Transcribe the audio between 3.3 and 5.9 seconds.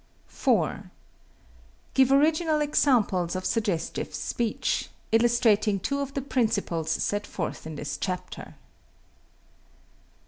of suggestive speech, illustrating